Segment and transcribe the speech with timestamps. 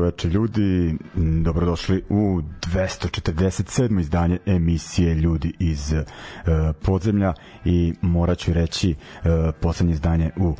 [0.00, 0.96] Večer ljudi,
[1.44, 4.00] dobrodošli u 247.
[4.00, 6.00] izdanje emisije Ljudi iz uh,
[6.82, 7.34] podzemlja
[7.64, 8.94] i morat ću reći
[9.24, 10.56] uh, poslednje izdanje u uh,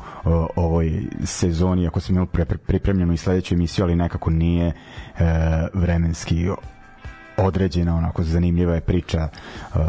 [0.57, 5.21] ovoj sezoni, ako sam imao pre, pripremljeno i sledeću emisiju, ali nekako nije uh,
[5.75, 6.49] vremenski
[7.43, 9.29] određena, onako zanimljiva je priča
[9.75, 9.81] uh,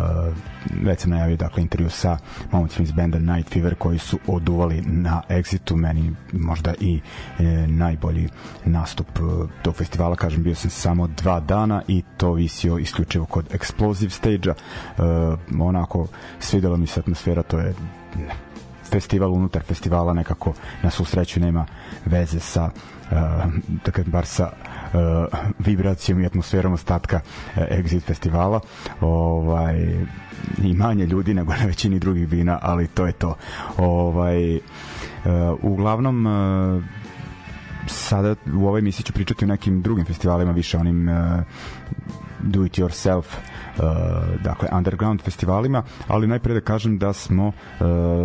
[0.84, 2.18] već sam najavio dakle intervju sa
[2.52, 5.76] momcima iz benda Night Fever koji su oduvali na Exitu.
[5.76, 7.00] Meni možda i
[7.40, 8.30] e, najbolji
[8.66, 10.16] nastup uh, tog festivala.
[10.16, 14.54] Kažem bio sam samo dva dana i to visio isključivo kod Explosive stage-a.
[14.98, 16.08] Uh, onako
[16.40, 17.74] svidela mi se atmosfera to je
[18.92, 20.54] festival unutar festivala nekako
[20.84, 21.66] na svu sreću nema
[22.06, 22.70] veze sa
[23.12, 23.18] uh,
[23.86, 24.52] dakle bar sa
[24.94, 25.00] uh,
[25.60, 27.20] vibracijom i atmosferom ostatka
[27.56, 28.60] uh, Exit festivala
[29.02, 30.04] ovaj
[30.64, 33.36] i manje ljudi nego na većini drugih vina, ali to je to.
[33.78, 34.62] Ovaj uh,
[35.62, 36.84] uglavnom uh,
[37.88, 41.16] sada u ovoj emisiji ću pričati o nekim drugim festivalima, više onim uh,
[42.40, 43.51] do it yourself uh,
[44.44, 47.54] dakle underground festivalima, ali najpre da kažem da smo uh,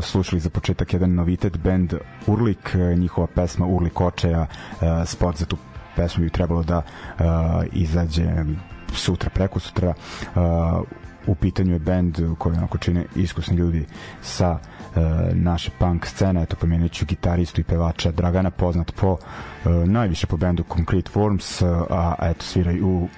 [0.03, 1.95] slušali za početak jedan novitet band
[2.27, 5.57] Urlik, njihova pesma Urlik očaja, uh, spot za tu
[5.97, 6.83] pesmu bi trebalo da
[7.73, 8.45] izađe
[8.93, 9.95] sutra, preko sutra.
[11.27, 13.87] U pitanju je band koji onako čine iskusni ljudi
[14.23, 14.76] sa uh,
[15.33, 19.19] naše punk scene, eto pomenut ću gitaristu i pevača Dragana, poznat po uh,
[19.89, 23.09] najviše po bendu Concrete Forms, uh, a eto sviraju u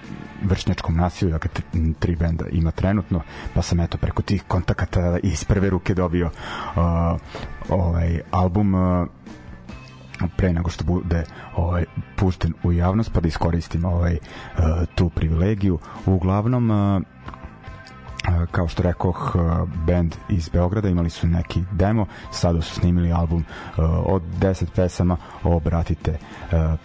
[0.43, 1.51] vršnjačkom nasilju, dakle
[1.99, 3.21] tri benda ima trenutno,
[3.55, 6.83] pa sam eto preko tih kontakata iz prve ruke dobio uh,
[7.69, 9.09] ovaj album uh,
[10.37, 11.25] pre nego što bude
[11.57, 11.85] ovaj
[12.17, 14.65] pušten u javnost pa da iskoristim ovaj uh,
[14.95, 15.79] tu privilegiju.
[16.07, 16.71] Uglavnom
[18.50, 19.37] kao što rekoh
[19.87, 23.44] band iz Beograda imali su neki demo sada su snimili album
[24.06, 26.19] od 10 pesama obratite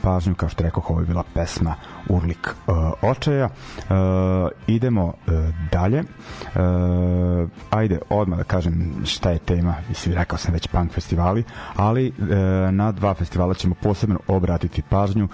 [0.02, 1.76] pažnju kao što rekoh ovo je bila pesma
[2.10, 2.56] Urlik
[3.02, 3.50] očaja
[4.68, 5.14] idemo
[5.72, 6.04] dalje
[7.70, 11.44] ajde odmah da kažem šta je tema mislim rekao sam već punk festivali
[11.76, 12.14] ali
[12.72, 15.28] na dva festivala ćemo posebno obratiti pažnju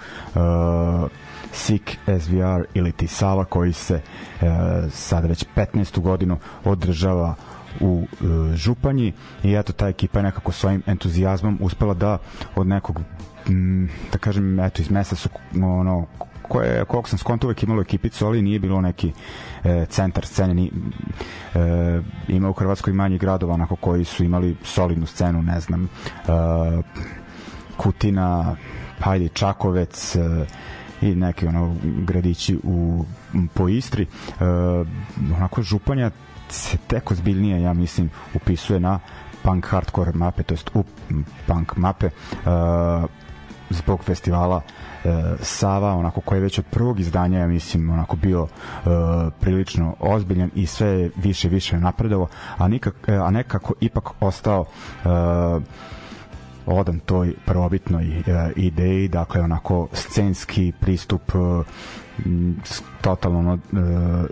[1.52, 4.00] SIK SVR ili ti Sava koji se e,
[4.90, 5.89] sad već 15.
[5.98, 7.34] godinu održava
[7.80, 12.18] u e, Županji i eto ta ekipa je nekako svojim entuzijazmom uspela da
[12.56, 13.00] od nekog
[13.46, 15.28] m, da kažem eto iz mesta su
[15.62, 16.06] ono
[16.50, 19.12] koje, koliko sam skonto uvek imalo ekipicu, ali nije bilo neki
[19.64, 20.70] e, centar scene ni,
[21.54, 25.88] e, ima u Hrvatskoj manji gradova onako koji su imali solidnu scenu, ne znam e,
[27.76, 28.56] Kutina,
[28.98, 30.20] pa ajde Čakovec e,
[31.00, 33.04] i neki ono gradići u
[33.54, 34.02] po Istri.
[34.02, 34.44] E,
[35.36, 36.10] onako Županja
[36.48, 38.98] se tek ozbiljnije ja mislim upisuje na
[39.42, 40.84] punk hardcore mape to jest u
[41.46, 42.06] punk mape.
[42.06, 42.10] E,
[43.70, 44.62] zbog festivala
[45.04, 45.08] e,
[45.40, 48.88] Sava, onako koji je već od prvog izdanja, ja mislim, onako bio e,
[49.40, 54.64] prilično ozbiljan i sve više više napredovo, a, nikak, e, a nekako ipak ostao
[55.04, 55.08] e,
[56.70, 58.22] odan toj prvobitnoj e,
[58.56, 61.64] ideji, dakle onako scenski pristup e,
[63.00, 63.60] totalno ono, uh,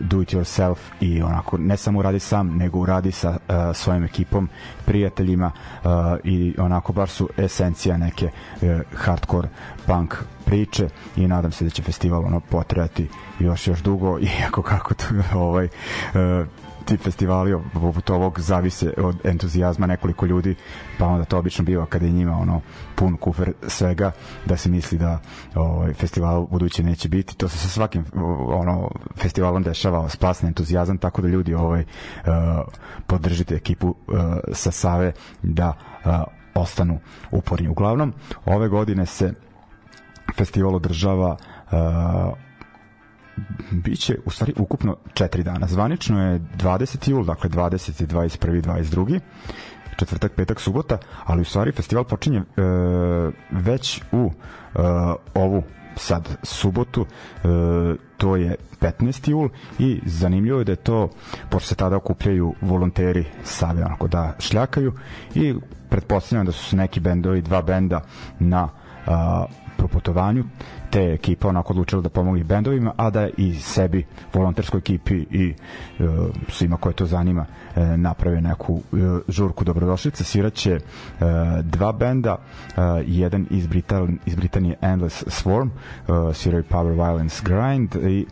[0.00, 4.48] do it yourself i onako ne samo uradi sam nego uradi sa uh, svojim ekipom
[4.84, 5.46] prijateljima
[5.84, 5.90] uh,
[6.24, 9.48] i onako baš su esencija neke uh, hardcore
[9.86, 10.14] punk
[10.44, 13.08] priče i nadam se da će festival ono potrajati
[13.38, 16.46] još još dugo iako kako to ovaj uh,
[16.88, 20.54] ti festivali poput ovog zavise od entuzijazma nekoliko ljudi
[20.98, 22.60] pa onda to obično biva kada je njima ono
[22.94, 24.12] pun kufer svega
[24.46, 25.18] da se misli da
[25.54, 27.36] ovaj festival buduće neće biti.
[27.36, 28.04] To se sa svakim
[28.46, 32.32] ono festivalom dešava splasne entuzijazam tako da ljudi ovaj uh,
[33.06, 33.94] podržite ekipu uh,
[34.52, 35.12] sa Save
[35.42, 35.72] da
[36.04, 36.12] uh,
[36.54, 36.98] ostanu
[37.30, 37.68] uporni.
[37.68, 38.12] Uglavnom
[38.44, 39.32] ove godine se
[40.36, 41.36] festival održava
[43.70, 45.66] biće u stvari ukupno 4 dana.
[45.66, 47.10] Zvanično je 20.
[47.10, 48.06] jul, dakle 20.
[48.06, 48.62] 21.
[48.62, 49.20] 22
[49.98, 52.42] četvrtak, petak, subota, ali u stvari festival počinje e,
[53.50, 54.78] već u e,
[55.34, 55.62] ovu
[55.96, 57.48] sad subotu, e,
[58.16, 59.30] to je 15.
[59.30, 59.48] jul
[59.78, 61.10] i zanimljivo je da je to,
[61.50, 64.92] pošto se tada okupljaju volonteri Save, onako da šljakaju
[65.34, 65.54] i
[65.88, 68.00] pretpostavljam da su neki bendovi, dva benda
[68.38, 68.68] na
[69.78, 70.44] proputovanju
[70.90, 74.04] te ekipa onako odlučila da pomogne bendovima, a da i sebi,
[74.34, 75.54] volonterskoj ekipi i
[75.98, 76.04] e,
[76.48, 77.46] svima koje to zanima
[77.76, 78.96] e, naprave neku e,
[79.28, 80.24] žurku dobrodošlice.
[80.24, 80.80] Sviraće e,
[81.62, 87.94] dva benda, e, jedan iz, Britan, iz Britanije Endless Swarm, e, sviraju Power Violence Grind
[88.10, 88.26] i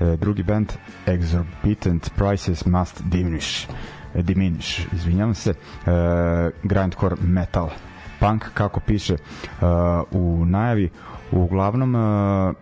[0.00, 0.72] e, drugi band
[1.06, 3.68] Exorbitant Prices Must Diminish
[4.14, 5.86] diminish, izvinjavam se, uh,
[6.62, 7.70] grindcore metal
[8.20, 9.68] punk kako piše uh,
[10.10, 10.90] u najavi
[11.32, 12.54] uglavnom uh,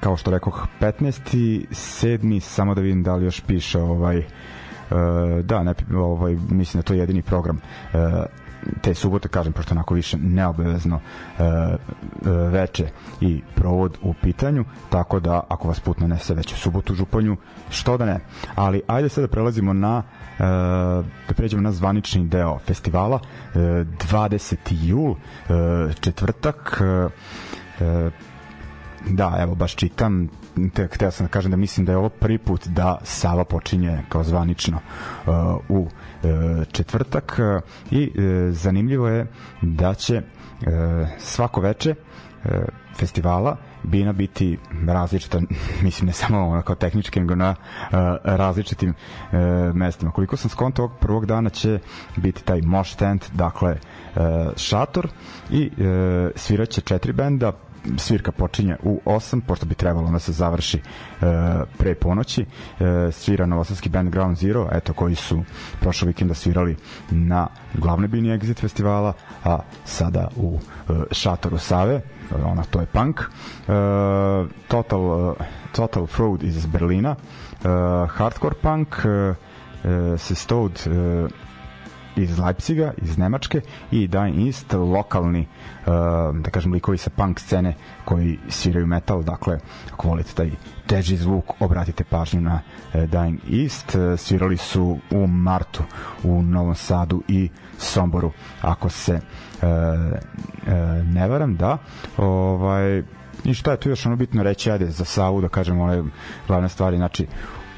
[0.00, 1.66] kao što rekoh 15.
[1.70, 2.40] 7.
[2.40, 4.24] samo da vidim da li još piše ovaj uh,
[5.44, 7.56] da ne ovaj mislim da to je jedini program
[7.92, 8.00] uh,
[8.80, 11.00] te subote, kažem, pošto onako više neobavezno
[11.38, 11.42] e,
[12.50, 12.88] veče
[13.20, 17.36] i provod u pitanju, tako da ako vas put nanese već u subotu u Županju,
[17.70, 18.20] što da ne.
[18.54, 20.02] Ali ajde sad da prelazimo na
[20.38, 23.20] da pređemo na zvanični deo festivala,
[23.54, 24.56] e, 20.
[24.70, 26.82] jul, e, četvrtak,
[27.80, 28.10] e,
[29.08, 30.28] da, evo, baš čitam,
[30.74, 34.02] te, hteo sam da kažem da mislim da je ovo prvi put da Sava počinje
[34.08, 34.78] kao zvanično
[35.68, 35.88] u
[36.26, 39.26] E, četvrtak e, i e, zanimljivo je
[39.62, 40.22] da će
[41.18, 41.94] svako veče
[42.98, 45.40] festivala Bina biti različita,
[45.82, 49.38] mislim ne samo ono kao tehnički, nego na uh, različitim uh,
[49.74, 50.10] mestima.
[50.10, 51.78] Koliko sam skonto ovog prvog dana će
[52.16, 53.70] biti taj mosh tent, dakle
[54.16, 54.22] uh,
[54.56, 55.08] šator
[55.50, 55.84] i uh,
[56.36, 57.52] sviraće četiri benda,
[57.98, 61.26] svirka počinje u 8, pošto bi trebalo da se završi uh,
[61.78, 62.40] pre ponoći.
[62.42, 65.42] Uh, svira novosadski band Ground Zero, eto koji su
[65.80, 66.76] prošle vikenda svirali
[67.10, 69.12] na glavnoj bini Exit festivala,
[69.44, 70.46] a sada u
[70.88, 72.00] uh, šatoru Save,
[72.44, 73.20] ona to je punk.
[73.20, 73.26] Uh,
[74.68, 75.36] Total, uh,
[75.72, 77.70] Total Fraud iz Berlina, uh,
[78.10, 79.36] Hardcore Punk, uh,
[80.18, 81.30] Sistode, uh,
[82.16, 85.86] iz Leipziga, iz Nemačke i Dying East, lokalni uh,
[86.40, 89.58] da kažem likovi sa punk scene koji sviraju metal, dakle
[89.92, 90.50] ako volite taj
[90.86, 92.60] teži zvuk, obratite pažnju na
[92.94, 93.94] uh, Dying East.
[93.94, 95.82] Uh, svirali su u martu
[96.22, 98.32] u Novom Sadu i Somboru
[98.62, 99.68] ako se uh,
[101.04, 101.78] ne varam da.
[102.16, 103.02] Ovaj
[103.44, 104.70] i šta je tu još ono bitno reći?
[104.70, 106.02] Ajde za Savu da kažem one
[106.46, 107.26] glavne stvari znači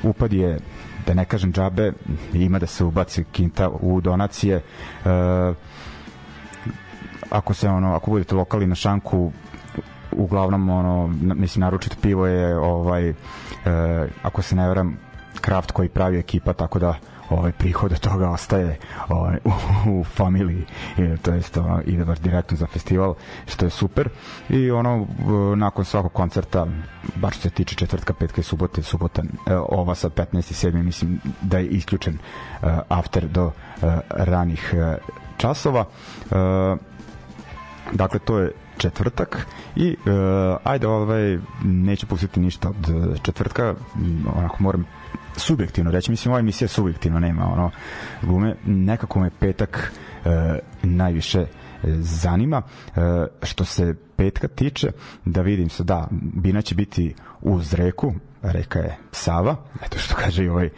[0.03, 0.59] upad je
[1.09, 1.93] da ne kažem džabe,
[2.33, 4.57] ima da se ubaci kinta u donacije.
[4.57, 4.63] E,
[7.31, 9.33] ako se ono, ako budete lokali na šanku,
[10.13, 13.15] uglavnom ono mislim naručite pivo je ovaj e,
[14.23, 14.97] ako se ne varam
[15.41, 16.95] kraft koji pravi ekipa tako da
[17.31, 19.51] ovaj prihod od toga ostaje ovaj, u,
[19.91, 20.65] u familiji
[20.99, 23.15] i to jest ono, ide baš direktno za festival
[23.47, 24.09] što je super
[24.49, 25.07] i ono
[25.57, 26.67] nakon svakog koncerta
[27.15, 30.37] baš se tiče četvrtka, petka i subote subota e, ova sa 15.
[30.37, 30.83] i 7.
[30.83, 33.53] mislim da je isključen uh, after do uh,
[34.11, 34.75] ranih
[35.37, 35.85] časova
[37.93, 40.13] dakle to je četvrtak i uh,
[40.65, 43.75] ajde ovaj neću pustiti ništa od četvrtka
[44.37, 44.85] onako moram
[45.39, 47.71] subjektivno reći, mislim ova emisija subjektivno nema ono
[48.23, 49.93] gume, nekako me petak
[50.25, 51.47] e, najviše e,
[51.99, 52.63] zanima.
[52.97, 53.01] E,
[53.43, 54.91] što se petka tiče
[55.25, 60.45] da vidim se da Bina će biti uz reku reka je Sava eto što kaže
[60.45, 60.71] i ovaj e,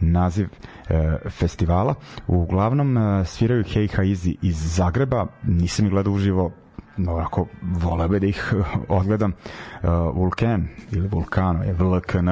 [0.00, 0.48] naziv
[0.88, 1.94] e, festivala.
[2.26, 6.52] Uglavnom e, sviraju Hej Haizi iz Zagreba nisam ih gledao uživo
[7.08, 8.54] onako voleo bi da ih
[8.88, 12.28] odgledam uh, Vulkan ili Vulkano je VLKN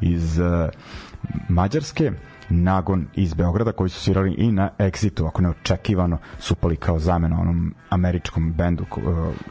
[0.00, 0.68] iz uh,
[1.48, 2.12] Mađarske
[2.48, 7.40] Nagon iz Beograda koji su svirali i na Exitu, ako neočekivano su pali kao zamena
[7.40, 8.84] onom američkom bendu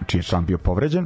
[0.06, 1.04] čiji je član bio povređen.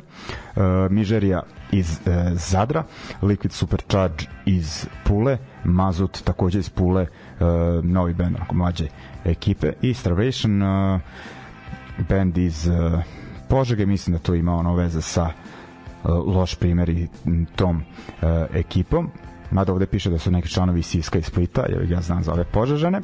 [0.56, 2.84] Uh, Mižerija iz uh, Zadra,
[3.22, 8.88] Liquid Supercharge iz Pule, Mazut takođe iz Pule, uh, novi bend onako mlađe
[9.26, 10.62] ekipe i Starvation
[12.10, 12.70] band iz
[13.50, 17.08] Požege, mislim da to ima ono veze sa uh, loš primer i
[17.56, 17.84] tom uh,
[18.54, 19.10] ekipom.
[19.52, 22.44] Mada ovde piše da su neki članovi Siska i Splita, jer ja znam za ove
[22.44, 23.02] Požežane.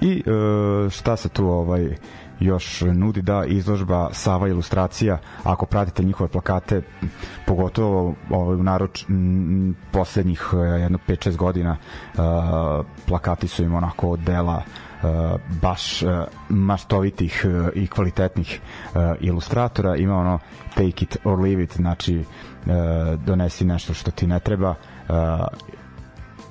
[0.00, 1.96] I uh, šta se tu ovaj
[2.40, 6.82] još nudi da izložba Sava ilustracija ako pratite njihove plakate
[7.46, 9.04] pogotovo ovaj, u naroč
[9.90, 10.48] poslednjih
[10.80, 11.76] jedno 5-6 godina
[13.06, 14.62] plakati su im onako dela
[15.62, 16.10] baš uh,
[16.48, 18.60] maštovitih uh, i kvalitetnih
[19.20, 19.96] ilustratora.
[19.96, 20.38] Ima ono
[20.74, 22.24] take it or leave it znači
[23.24, 24.74] donesi nešto što ti ne treba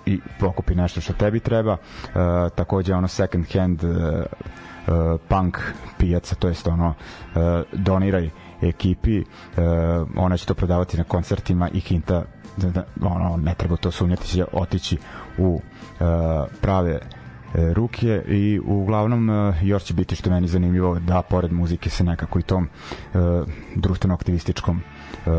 [0.06, 1.78] i pokupi nešto što tebi treba.
[2.56, 3.80] Takođe ono second hand
[5.28, 5.58] punk
[5.98, 6.94] pijaca to jest ono
[7.74, 8.30] doniraj
[8.62, 9.24] ekipi
[10.16, 12.24] ona će to prodavati na koncertima i Kinta
[12.58, 14.98] da, da, ono, ne treba to sumnjati će otići
[15.38, 15.62] u
[16.62, 17.00] prave
[17.54, 22.40] ruke i uglavnom e, još će biti što meni zanimljivo da pored muzike se nekako
[22.40, 22.70] i tom e,
[23.76, 25.30] društveno aktivističkom e,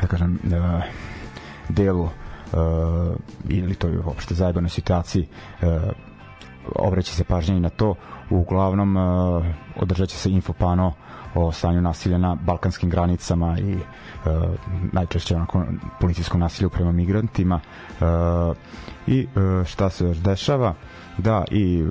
[0.00, 0.82] da kažem e,
[1.68, 2.10] delu e,
[3.48, 5.28] ili toj uopšte zajebanoj situaciji
[5.62, 5.78] e,
[6.74, 7.94] obreći se pažnje i na to.
[8.30, 9.00] Uglavnom e,
[9.76, 10.92] održat će se infopano
[11.34, 13.78] o stanju nasilja na balkanskim granicama i e,
[14.92, 15.64] najčešće onako
[16.00, 17.60] policijskom nasilju prema migrantima.
[18.00, 18.04] E,
[19.06, 20.74] i e, šta se još dešava?
[21.18, 21.84] Da i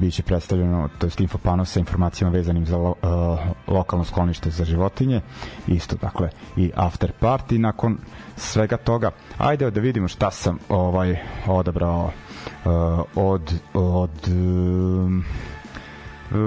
[0.00, 5.20] biće predstavljeno to jest infopano sa informacijama vezanim za lo, uh, lokalno sklonište za životinje
[5.66, 7.98] isto dakle i after party nakon
[8.36, 9.10] svega toga.
[9.38, 12.72] Ajde da vidimo šta sam ovaj odabrao uh,
[13.14, 15.24] od od uh,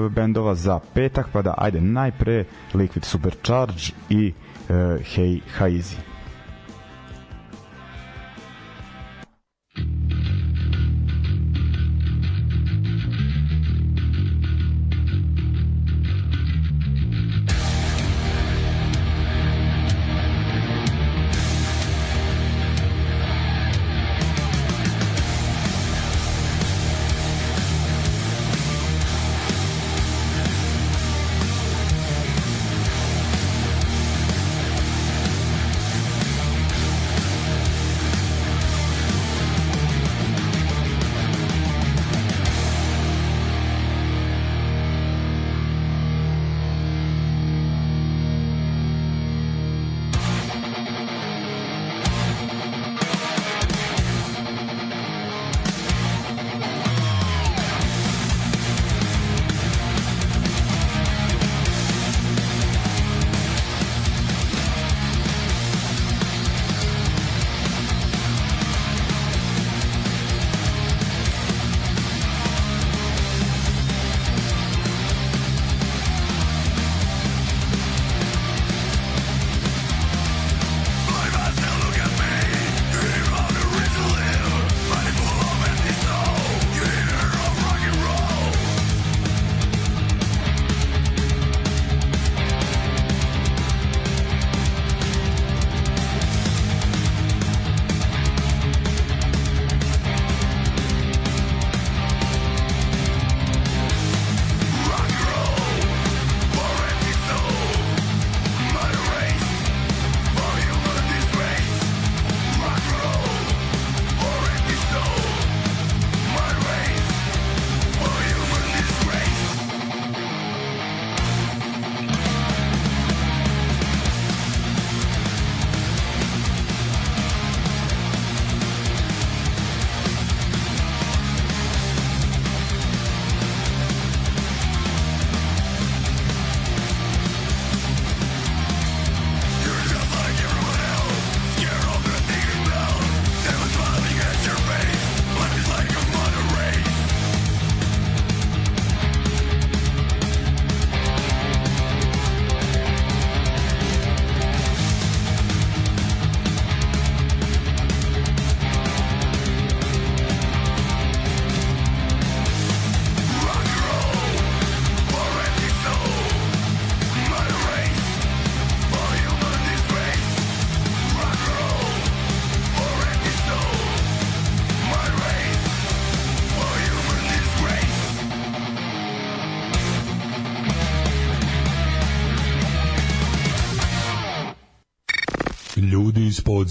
[0.10, 4.76] bendova za petak, pa da ajde najpre Liquid Supercharge i uh,
[5.16, 6.15] Hey Haizi.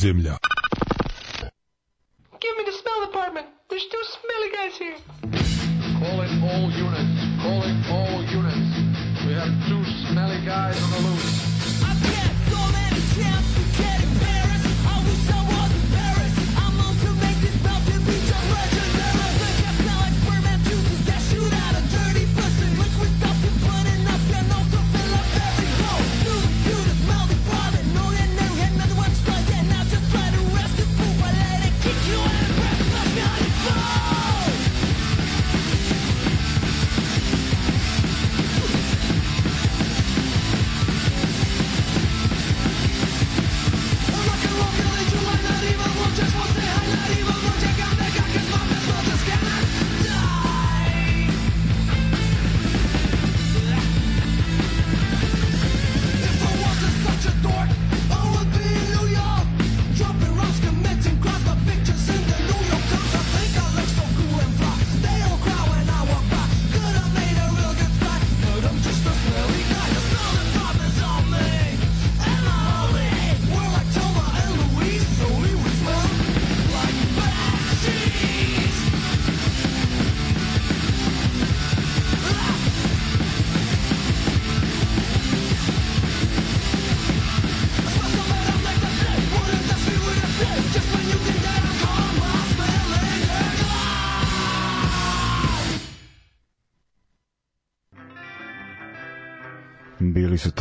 [0.05, 0.44] Ljudi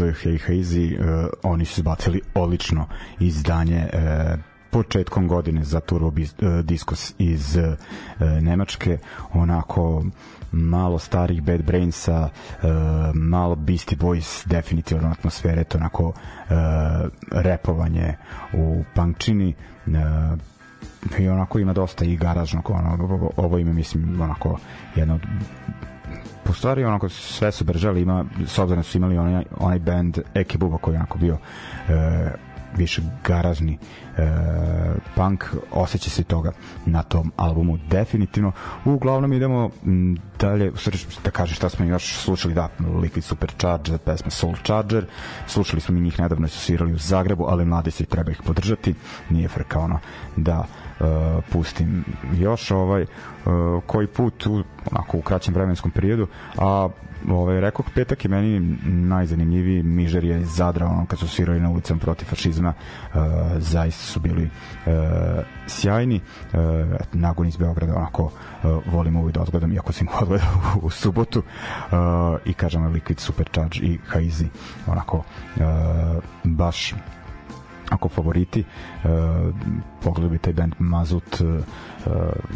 [0.03, 2.85] to Hey Hazy, uh, oni su zbacili odlično
[3.19, 4.39] izdanje uh,
[4.71, 6.13] početkom godine za Turbo uh,
[6.63, 7.73] Discos iz uh,
[8.41, 8.97] Nemačke,
[9.33, 10.03] onako
[10.51, 12.69] malo starih Bad Brainsa, uh,
[13.13, 16.13] malo Beastie Boys, definitivno atmosfere, to onako uh,
[17.31, 18.15] repovanje
[18.53, 19.53] u punkčini,
[19.85, 19.93] uh,
[21.19, 22.97] i onako ima dosta i garažnog ono,
[23.37, 24.59] ovo ime mislim onako
[24.95, 25.21] jedno od
[26.45, 30.19] po stvari onako sve su bržali ima s obzirom da su imali onaj, onaj band
[30.33, 31.37] Eke Buba koji je onako bio
[31.89, 32.31] e,
[32.77, 33.77] više garažni
[34.17, 34.27] e,
[35.15, 36.51] punk osjeća se toga
[36.85, 38.51] na tom albumu definitivno.
[38.85, 39.69] Uglavnom idemo
[40.39, 40.71] dalje
[41.23, 45.05] da kažem šta smo još slušali da Liquid Supercharger pesma Soul Charger
[45.47, 48.95] slušali smo mi njih nedavno su svirali u Zagrebu ali mladi se treba ih podržati
[49.29, 49.99] nije frka ono
[50.35, 50.65] da
[50.99, 51.07] uh,
[51.51, 56.27] pustim još ovaj uh, koji put u, onako u kraćem vremenskom periodu
[56.57, 56.89] a
[57.29, 61.99] ovaj, rekao petak je meni najzanimljiviji Mižer je Zadra ono, kad su svirali na ulicama
[61.99, 63.21] protiv fašizma uh,
[63.57, 64.93] zaista su bili uh,
[65.67, 66.21] sjajni.
[66.53, 66.59] Uh,
[67.13, 68.31] nagon iz Beograda onako uh,
[68.93, 70.49] volim ovo i da odgledam iako sam ih odgledao
[70.81, 71.39] u, u subotu.
[71.39, 71.95] Uh,
[72.45, 74.47] i kažem Liquid Supercharge i Haizi
[74.87, 75.63] onako uh,
[76.43, 76.93] baš
[77.93, 78.63] ako favoriti
[79.03, 79.09] uh,
[80.03, 81.63] pogledaj bi taj band Mazut uh,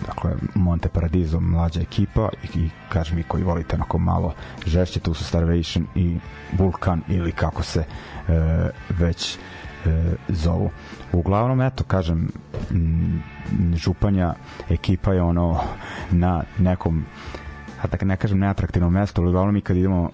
[0.07, 4.33] dakle Monte Paradiso mlađa ekipa i, i kažem mi koji volite onako malo
[4.65, 6.17] žešće tu su Starvation i
[6.57, 8.35] Vulkan ili kako se uh,
[8.99, 9.91] već uh,
[10.27, 10.69] zovu.
[11.13, 12.31] Uglavnom eto kažem
[12.71, 13.23] m,
[13.75, 14.33] Županja
[14.69, 15.59] ekipa je ono
[16.11, 17.05] na nekom
[17.81, 20.09] a da ne kažem neatraktivno mesto, ali uglavnom mi kad idemo uh,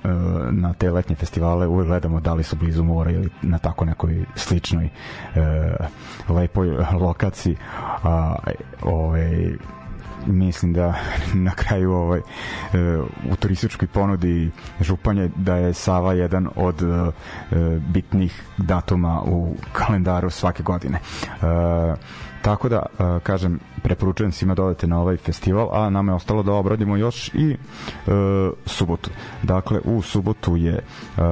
[0.52, 4.26] na te letnje festivale uvek gledamo da li su blizu mora ili na tako nekoj
[4.36, 7.56] sličnoj uh, lepoj lokaciji
[8.04, 8.36] a,
[8.82, 9.58] ovaj,
[10.28, 10.94] mislim da
[11.34, 12.24] na kraju ovaj e,
[13.32, 17.12] u turističkoj ponudi Županje da je Sava jedan od e,
[17.88, 20.98] bitnih datuma u kalendaru svake godine.
[20.98, 21.96] E,
[22.42, 22.86] tako da
[23.24, 27.32] kažem preporučujem svima da odete na ovaj festival a nama je ostalo da obradimo još
[27.34, 27.58] i
[28.08, 28.14] uh,
[28.66, 29.10] subotu.
[29.44, 30.80] Dakle u subotu je
[31.18, 31.24] uh,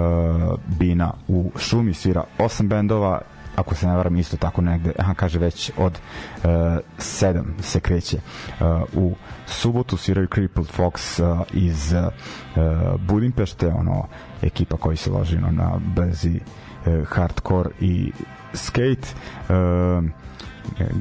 [0.80, 3.22] Bina u šumi svira osam bendova
[3.56, 6.50] ako se ne varam isto tako negde aha kaže već od uh,
[6.98, 14.08] 7 se kreće uh, u subotu sviraju Crippled Fox uh, iz uh, Budimpešte ono
[14.42, 18.12] ekipa koji se loži no, na brzi uh, hardcore i
[18.54, 19.08] skate
[19.50, 20.06] uh,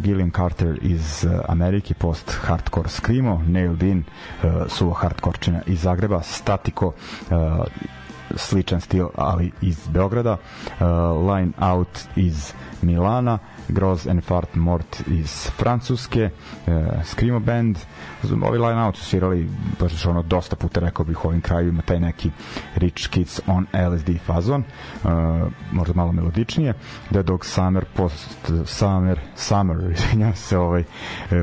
[0.03, 4.05] Gillian Carter iz uh, Amerike post hardcore screamo Nailed In
[4.43, 7.65] uh, suvo hardkorčina iz Zagreba Statiko uh,
[8.37, 10.37] sličan stil ali iz Beograda
[11.29, 12.53] Line Out iz
[12.83, 13.39] Milana
[13.71, 16.31] Groz and Fart Mort iz Francuske
[16.67, 16.73] uh,
[17.05, 17.79] Screamo Band.
[18.43, 19.49] Ovi Line Out su svirali
[19.81, 22.31] baš ono dosta puta rekao bih u ovim krajevima taj neki
[22.75, 24.65] Rich Kids on LSD fazon.
[25.05, 25.11] Uh,
[25.73, 26.75] možda malo melodičnije.
[27.11, 30.85] The Dog Summer post Summer Summer izvinjam se ovaj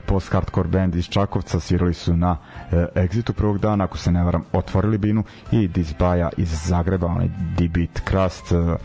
[0.06, 4.24] post hardcore band iz Čakovca svirali su na uh, Exitu prvog dana ako se ne
[4.24, 8.76] varam otvorili binu i Disbaja iz Zagreba, onaj D-Beat Crust, uh,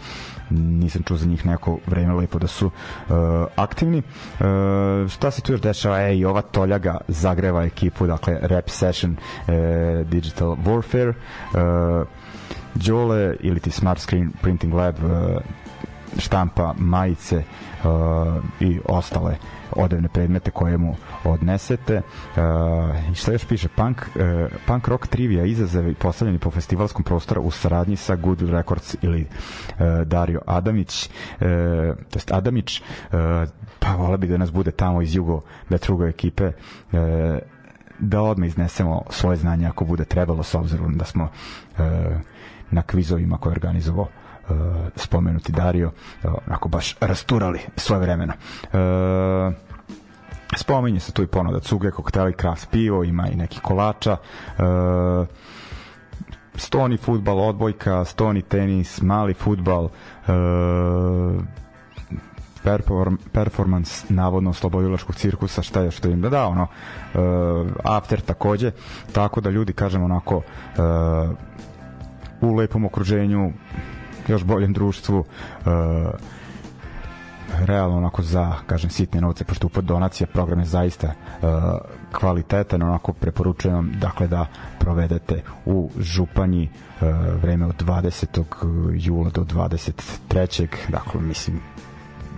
[0.53, 3.15] nisam čuo za njih neko vreme lepo da su uh,
[3.57, 3.99] aktivni.
[3.99, 6.01] Uh, šta se tu još dešava?
[6.03, 11.13] E, i ova Toljaga zagreva ekipu, dakle Rap Session uh, Digital Warfare.
[11.55, 12.07] Uh,
[12.75, 15.11] Đole ili ti Smart Screen Printing Lab uh,
[16.19, 19.37] štampa majice uh, i ostale
[19.77, 21.97] odevne predmete koje mu odnesete.
[22.37, 23.69] Uh, I šta još piše?
[23.69, 24.23] Punk, uh,
[24.67, 29.77] punk rock trivia izazavi postavljeni po festivalskom prostoru u saradnji sa Good Records ili uh,
[30.07, 31.11] Dario Adamić,
[32.11, 32.83] to jest Adamić,
[33.79, 36.99] pa vola bi da nas bude tamo iz Jugo Betrugo ekipe, uh,
[37.99, 41.85] da odmah iznesemo svoje znanje ako bude trebalo s obzirom da smo uh,
[42.71, 44.07] na kvizovima koje je organizovao
[44.49, 44.57] uh,
[44.97, 45.87] spomenuti Dario
[46.25, 48.35] uh, onako baš rasturali svoje vremena.
[48.63, 49.55] Uh,
[50.57, 55.27] spominje se tu i ponuda cuge, kokteli, kraft pivo ima i neki kolača uh,
[56.55, 59.91] stoni futbal, odbojka stoni tenis, mali futbal uh,
[62.63, 68.71] perform, performance navodno slobodilaškog cirkusa, šta je što im da da, ono, uh, after takođe,
[69.13, 70.43] tako da ljudi, kažemo onako, uh,
[72.41, 73.53] u lepom okruženju,
[74.29, 75.73] još boljem društvu, uh,
[77.59, 81.49] realno onako za, kažem, sitne novce, pošto upod donacija program je zaista uh,
[82.13, 84.47] kvalitetan, onako preporučujem dakle, da
[84.79, 86.69] provedete u Županji
[87.01, 87.09] uh,
[87.43, 88.45] vreme od 20.
[88.95, 90.67] jula do 23.
[90.89, 91.61] dakle, mislim,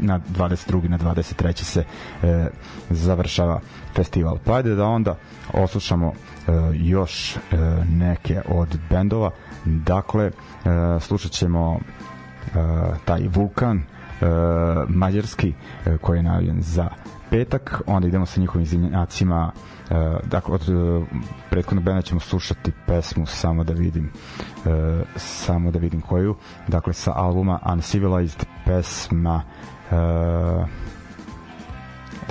[0.01, 0.89] na 22.
[0.89, 1.63] na 23.
[1.63, 1.85] se
[2.23, 2.49] e,
[2.91, 3.61] završava
[3.95, 4.39] festival.
[4.45, 5.17] Pa ajde da onda
[5.53, 7.39] oslušamo e, još e,
[7.91, 9.31] neke od bendova.
[9.65, 10.31] Dakle, e,
[11.01, 11.81] slušat ćemo e,
[13.05, 13.83] taj Vulkan, e,
[14.89, 15.53] mađarski,
[16.01, 16.89] koji je najavljen za
[17.31, 19.53] petak, onda idemo sa njihovim izvinjacima
[20.25, 20.63] dakle od
[21.51, 24.11] prethodnog benda ćemo slušati pesmu samo da vidim
[25.17, 26.37] samo da vidim koju.
[26.69, 29.43] Dakle sa albuma Uncivilized pesma
[29.91, 30.69] uh,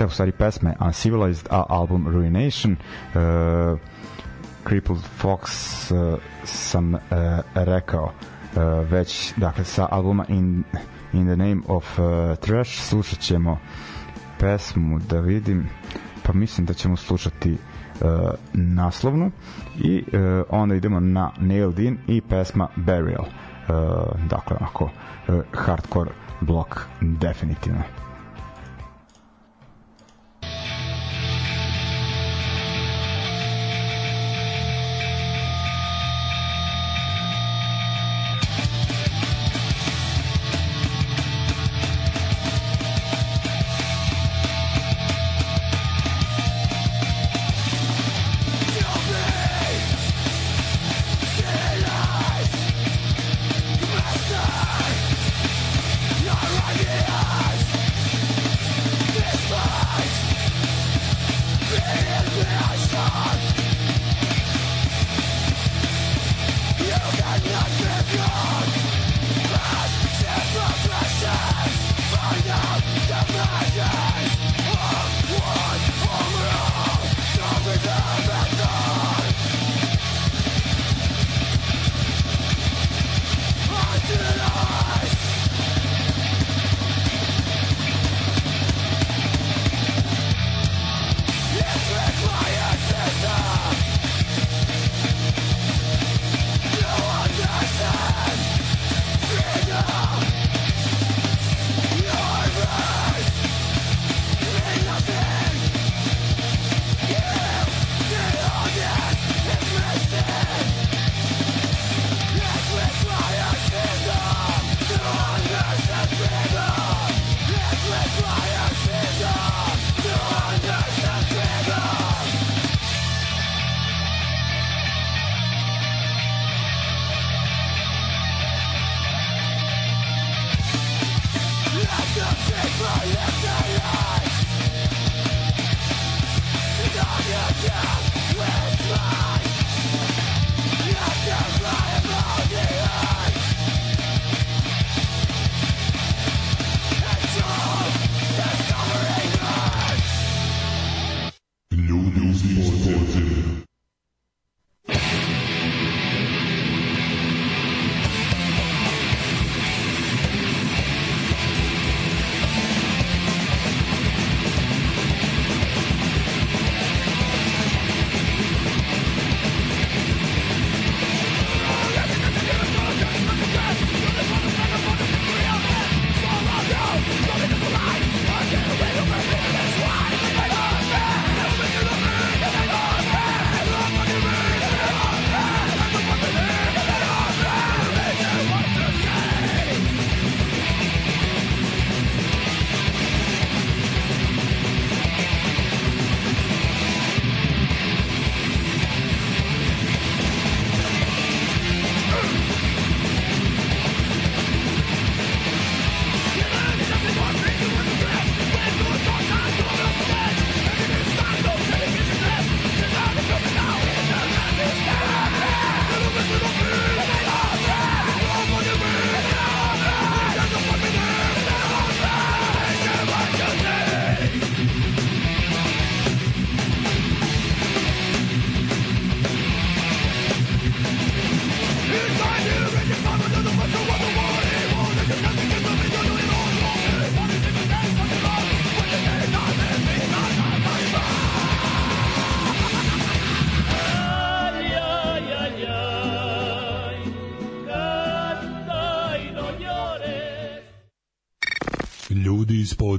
[0.06, 3.78] u stvari pesme Uncivilized, a album Ruination uh,
[4.68, 5.50] Crippled Fox
[5.90, 7.00] uh, sam uh,
[7.54, 10.64] rekao uh, već dakle sa albuma In,
[11.12, 12.04] in the Name of uh,
[12.40, 13.58] Trash slušat ćemo
[14.40, 15.68] pesmu da vidim
[16.22, 18.08] pa mislim da ćemo slušati uh,
[18.52, 19.30] naslovnu
[19.78, 26.10] i uh, onda idemo na Nailed In i pesma Burial uh, dakle onako uh, hardcore
[26.40, 28.03] blok definitivno.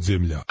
[0.09, 0.44] Ljudi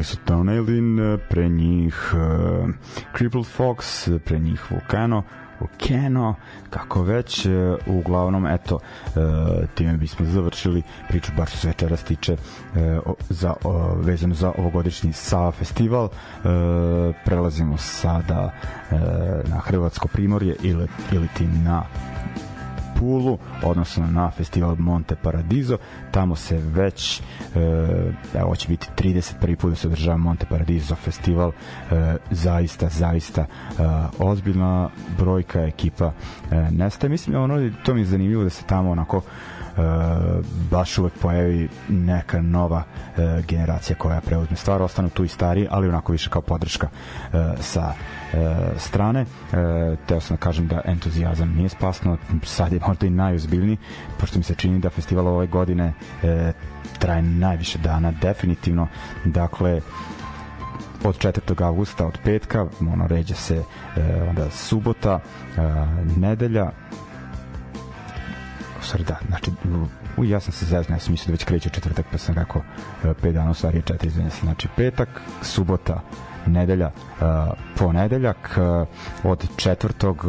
[0.00, 2.70] bili su Toenailin, pre njih uh,
[3.16, 5.22] Crippled Fox, pre njih Volcano,
[5.60, 6.34] Volcano,
[6.70, 7.52] kako već, uh,
[7.86, 8.82] uglavnom, eto, uh,
[9.74, 13.74] time bismo završili priču, bar što se večeras tiče uh, za, uh,
[14.06, 16.04] vezano za ovogodišnji Sava festival.
[16.04, 16.10] Uh,
[17.24, 18.50] prelazimo sada
[18.90, 18.98] uh,
[19.50, 21.82] na Hrvatsko primorje ili, ili ti na
[23.00, 25.78] Pulu, odnosno na festival Monte Paradiso.
[26.10, 27.22] Tamo se već, e,
[28.34, 29.56] evo će biti 31.
[29.56, 31.52] put da se održava Monte Paradiso festival.
[31.90, 33.46] E, zaista, zaista e,
[34.18, 36.12] ozbiljna brojka ekipa
[36.50, 37.10] e, nestaje.
[37.10, 39.49] Mislim, ono, to mi je zanimljivo da se tamo onako e,
[40.70, 42.82] baš uvek pojavi neka nova
[43.16, 46.88] e, generacija koja preuzme stvar, ostanu tu i stari, ali onako više kao podrška
[47.32, 47.92] e, sa
[48.32, 49.20] e, strane.
[49.20, 49.26] E,
[50.06, 53.76] teo sam da kažem da entuzijazam nije spasno, sad je možda i najozbiljniji,
[54.18, 56.52] pošto mi se čini da festival ove godine e,
[56.98, 58.86] traje najviše dana, definitivno.
[59.24, 59.80] Dakle,
[61.04, 61.64] od 4.
[61.64, 63.62] avgusta od petka ono ređe se e,
[64.28, 65.60] onda subota e,
[66.16, 66.70] nedelja
[68.90, 69.50] stvari da, znači
[70.16, 72.62] u, ja sam se zezna, ja sam mislio da već kreće četvrtak, pa sam rekao
[73.04, 75.08] 5 dana, u stvari je 4, izvinja se, znači petak,
[75.42, 76.00] subota,
[76.46, 77.26] nedelja, uh,
[77.76, 80.24] ponedeljak uh, od četvrtog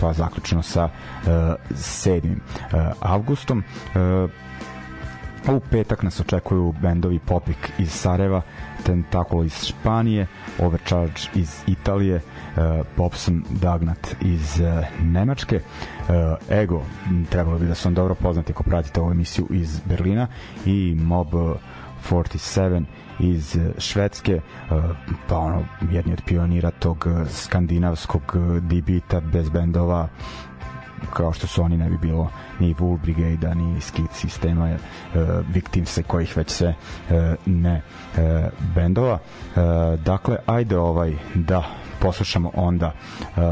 [0.00, 1.28] pa zaključno sa uh,
[1.70, 2.30] 7.
[2.30, 3.64] Uh, avgustom
[5.52, 8.42] u petak nas očekuju bendovi Popik iz Sarajeva,
[8.84, 10.26] Tentacle iz Španije,
[10.58, 12.20] Overcharge iz Italije,
[12.56, 16.14] uh, Popson Dagnat iz uh, Nemačke, uh,
[16.58, 16.82] Ego,
[17.30, 20.26] trebalo bi da su on dobro poznati ako pratite ovu emisiju iz Berlina
[20.66, 21.28] i Mob
[22.10, 22.84] 47
[23.18, 24.40] iz Švedske,
[25.28, 30.08] pa ono, jedni od pionira tog skandinavskog debita bez bendova,
[31.12, 35.20] kao što su oni ne bi bilo ni Wool Brigade ni Skid sistema uh,
[35.54, 37.14] Victimse kojih već se uh,
[37.46, 38.20] ne uh,
[38.74, 39.12] bendova.
[39.14, 41.64] Uh, dakle ajde ovaj da
[42.04, 43.42] poslušamo onda uh,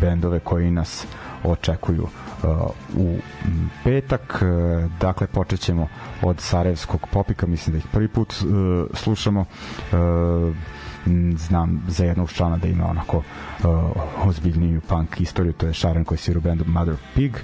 [0.00, 1.06] bendove koji nas
[1.44, 2.50] očekuju uh,
[2.96, 3.16] u
[3.84, 5.88] petak uh, dakle počet ćemo
[6.22, 10.56] od Sarajevskog popika mislim da ih prvi put uh, slušamo uh,
[11.36, 16.18] znam za jednog člana da ima onako uh, ozbiljniju punk istoriju, to je Sharon koji
[16.18, 17.36] svira u bendu Mother Pig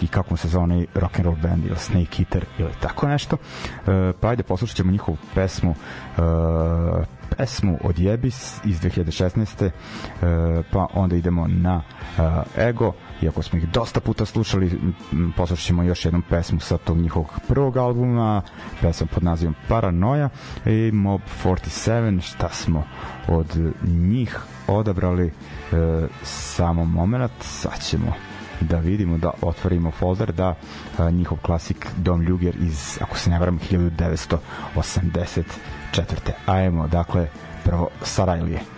[0.00, 3.08] i kako mu se zove onaj rock and roll band ili Snake Eater ili tako
[3.08, 3.36] nešto.
[3.36, 6.24] Uh, pa ajde poslušat ćemo njihovu pesmu uh,
[7.36, 9.64] pesmu od Jebis iz 2016.
[9.64, 9.70] Uh,
[10.72, 11.76] pa onda idemo na
[12.18, 12.92] uh, Ego
[13.22, 14.80] iako smo ih dosta puta slušali,
[15.36, 18.42] poslušat ćemo još jednu pesmu sa tog njihovog prvog albuma,
[18.80, 20.28] pesma pod nazivom Paranoja
[20.66, 22.84] i Mob 47, šta smo
[23.28, 25.32] od njih odabrali e,
[26.22, 28.14] samo moment, sad ćemo
[28.60, 30.54] da vidimo, da otvorimo folder, da
[30.98, 35.44] a, njihov klasik Dom Ljuger iz, ako se ne varam, 1984.
[36.46, 37.28] Ajmo, dakle,
[37.64, 38.73] prvo Sarajlije.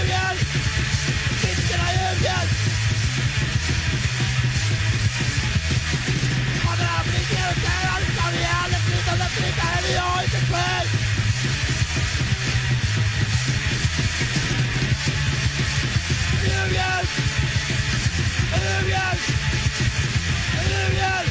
[0.00, 0.34] ljuger!
[1.40, 2.46] Fiskarna ljuger!
[6.64, 10.88] Han överblickar och säger att han tar ihjäl en flytande den eller jag inte själv!
[16.44, 17.02] Ljuger!
[18.62, 19.16] Ljuger!
[20.68, 21.24] Ljuger!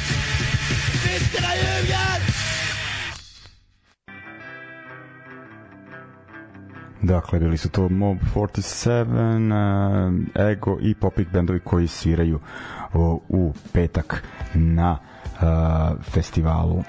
[1.02, 2.29] Fiskarna ljuger!
[7.10, 9.52] Dakle, bili su to Mob 47,
[10.36, 12.40] uh, Ego i Popik bendovi koji sviraju
[12.92, 15.40] uh, u petak na uh,
[16.02, 16.82] festivalu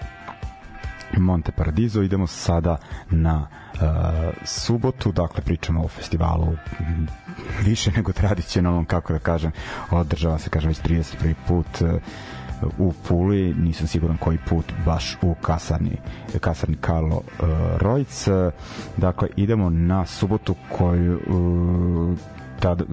[1.17, 2.01] Monte Paradiso.
[2.01, 2.77] Idemo sada
[3.09, 3.79] na uh,
[4.45, 6.47] subotu, dakle pričamo o festivalu
[6.79, 7.07] m,
[7.65, 9.51] više nego tradicionalnom, kako da kažem,
[9.91, 11.33] održava se, kažem, već 31.
[11.47, 11.89] put uh,
[12.77, 15.97] u Puli, nisam siguran koji put baš u kasarni
[16.39, 17.47] kasarni Karlo uh,
[17.77, 18.27] Rojc.
[18.97, 22.17] Dakle idemo na subotu koju uh,
[22.59, 22.83] tada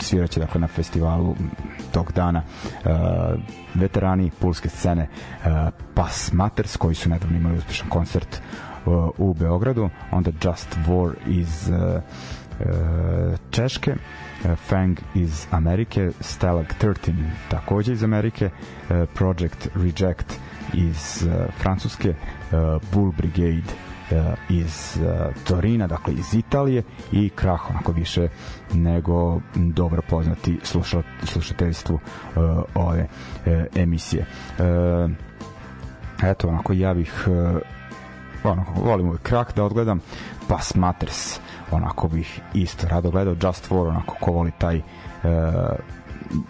[0.00, 1.34] sviraće dakle na festivalu
[1.92, 2.90] tog dana uh,
[3.74, 5.50] veterani pulske scene uh,
[5.94, 8.40] Pas Maters koji su nedavno imali uspešan koncert
[8.86, 12.02] uh, u Beogradu onda Just War iz uh,
[12.60, 13.94] uh, Češke
[14.56, 17.12] Fang iz Amerike Stalag 13
[17.48, 20.34] takođe iz Amerike uh, Project Reject
[20.74, 23.72] iz uh, Francuske uh, Bull Brigade
[24.10, 24.16] uh,
[24.48, 26.82] iz uh, Torina, dakle iz Italije
[27.12, 28.28] i Krah onako više
[28.74, 32.42] nego dobro poznati sluša, slušateljstvu uh,
[32.74, 34.26] ove uh, emisije.
[34.58, 35.10] Uh,
[36.22, 37.60] eto, onako ja bih uh,
[38.44, 40.00] onako, volim uvijek Krah da odgledam
[40.48, 41.40] Pas Matters
[41.70, 44.82] onako bih isto rado gledao Just For, onako ko voli taj uh,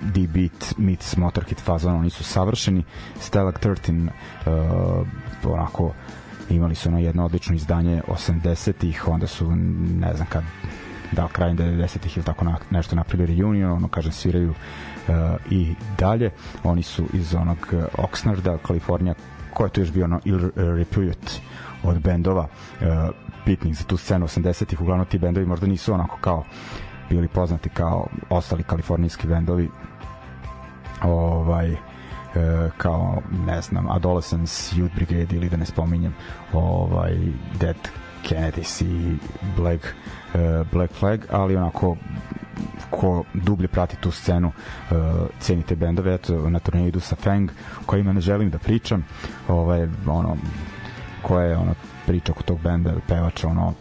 [0.01, 2.85] D-Beat meets Motorhead fazon, oni su savršeni
[3.21, 4.09] Stalag 13
[5.45, 5.93] uh, onako
[6.51, 9.57] imali su ono jedno odlično izdanje 80-ih, onda su
[10.01, 10.45] ne znam kad
[11.13, 15.15] da krajem 90-ih ili tako na, nešto napravili reunion, ono kažem sviraju uh,
[15.51, 16.31] i dalje.
[16.65, 19.15] Oni su iz onog Oxnarda, Kalifornija,
[19.55, 21.41] ko je tu još bio ono Il Repute
[21.83, 22.43] od bendova
[22.81, 22.87] uh,
[23.49, 26.45] bitnih za tu scenu 80-ih, uglavnom ti bendovi možda nisu onako kao
[27.11, 29.69] bili poznati kao ostali kalifornijski bendovi
[31.03, 31.77] ovaj e,
[32.77, 36.15] kao ne znam Adolescence, Youth Brigade ili da ne spominjem
[36.53, 37.17] ovaj
[37.61, 37.77] Dead
[38.29, 39.17] Kennedys i
[39.57, 39.85] Black
[40.35, 41.97] uh, Black Flag, ali onako
[42.91, 44.97] ko dublje prati tu scenu uh,
[45.41, 47.51] cenite bendove, eto na turneju idu sa Fang
[47.87, 49.05] kojima ne želim da pričam
[49.49, 50.37] ovaj, ono
[51.23, 51.75] koja je ono
[52.09, 53.75] priča oko tog benda pevač ono uh,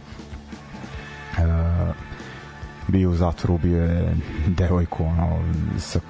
[2.88, 4.14] bio u zatvoru, bio je
[4.46, 5.38] devojku, ono,
[5.78, 6.00] sa,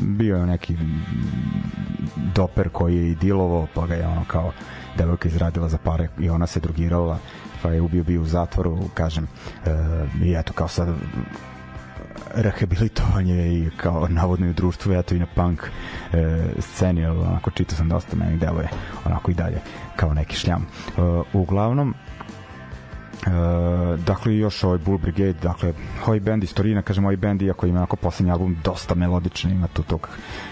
[0.00, 0.76] bio je neki
[2.34, 4.52] doper koji je i dilovo, pa ga je ono kao
[4.98, 7.18] devojka izradila za pare i ona se drugirala,
[7.62, 9.70] pa je ubio bio u zatvoru, kažem, e,
[10.24, 10.88] i eto kao sad
[12.34, 15.60] rehabilitovanje i kao navodno i u društvu, eto i na punk
[16.12, 18.68] e, sceni, ali onako čitao sam dosta, meni deluje
[19.04, 19.60] onako i dalje
[19.96, 20.62] kao neki šljam.
[20.62, 21.00] E,
[21.32, 21.94] uglavnom,
[23.26, 25.72] Uh, dakle još ovaj Bull Brigade dakle
[26.06, 29.66] ovaj band iz Torina kažem ovaj band iako ima onako poslednji album dosta melodičan ima
[29.66, 30.08] tu tog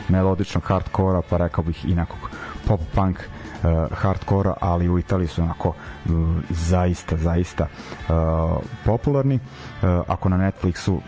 [0.08, 2.30] melodičnog hardkora pa rekao bih i nekog
[2.66, 3.43] pop punk uh,
[3.92, 6.12] hardkora ali u Italiji su onako uh,
[6.50, 7.66] zaista zaista
[8.08, 8.14] uh,
[8.84, 9.34] popularni.
[9.34, 10.98] Uh, ako na Netflixu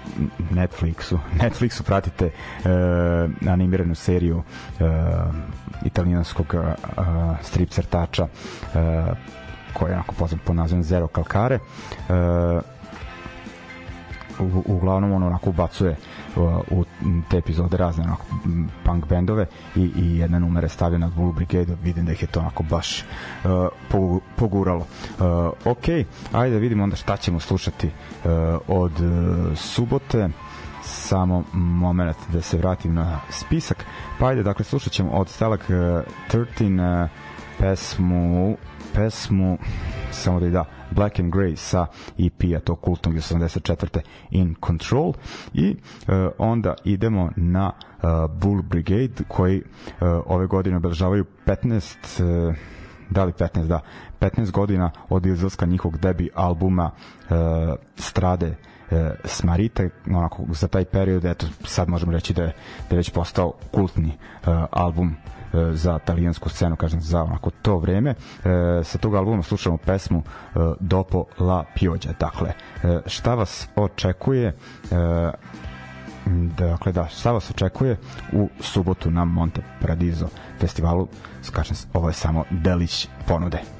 [0.51, 4.87] Netflixu Netflixu pratite uh, animiranu seriju uh,
[5.85, 6.63] italijanskog uh,
[7.43, 9.17] strip crtača uh,
[9.79, 11.61] koji je onako poznat po nazivom Zero Calcare e,
[14.39, 15.97] u, uglavnom on onako ubacuje
[16.37, 16.85] u, u
[17.31, 18.25] te epizode razne onako
[18.85, 22.29] punk bendove i, i jedna numera je stavljena od Bull Brigade vidim da ih je
[22.29, 23.05] to onako baš
[23.45, 24.87] uh, poguralo.
[25.19, 25.89] Uh, ok,
[26.33, 28.31] ajde da vidimo onda šta ćemo slušati uh,
[28.69, 30.29] od uh, subote.
[30.83, 33.85] Samo moment da se vratim na spisak.
[34.19, 35.75] Pa ajde dakle slušat ćemo od Stelak uh,
[36.33, 37.11] 13 uh,
[37.59, 38.57] pesmu
[38.95, 39.59] pesmu
[40.11, 41.87] samo da i da Black and Grey sa
[42.19, 44.01] EP-a tog kultnog 84.
[44.31, 45.13] In Control
[45.55, 52.55] i uh, onda idemo na uh, Bull Brigade koji uh, ove godine obeležavaju 15 uh,
[53.11, 53.81] da li 15, da,
[54.21, 57.37] 15 godina od izlaska njihovog debi albuma uh,
[57.97, 58.49] Strade
[58.91, 62.53] uh, Smarite, onako za taj period, eto sad možemo reći da je,
[62.91, 65.36] da je već postao kultni uh, album E,
[65.73, 68.11] za talijansku scenu, kažem, za onako to vreme.
[68.11, 68.15] E,
[68.85, 72.13] sa tog albuma slušamo pesmu e, Dopo la Piođa.
[72.21, 72.53] Dakle,
[72.85, 74.55] e, šta vas očekuje e,
[76.59, 77.97] dakle da, šta vas očekuje
[78.33, 80.29] u subotu na Monte Paradiso
[80.61, 81.09] festivalu,
[81.43, 83.76] skačem, ovo je samo delić ponude.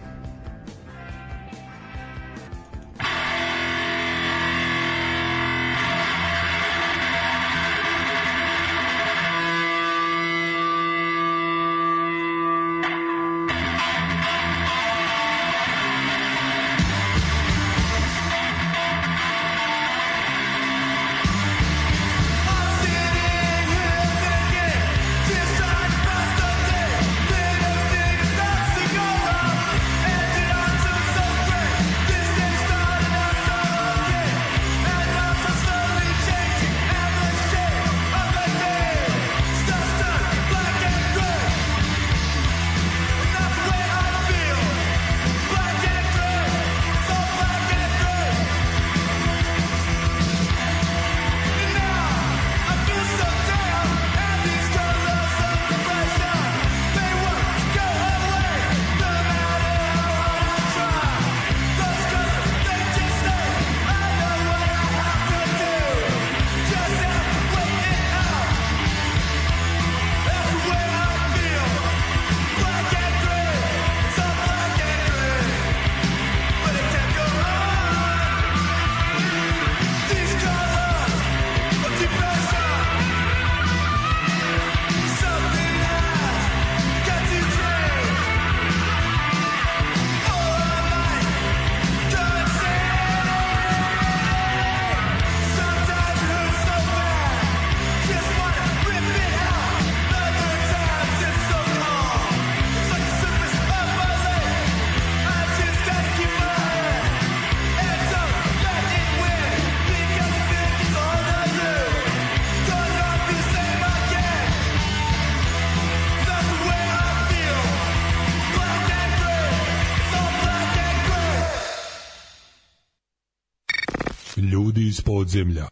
[125.27, 125.69] Podzemlja.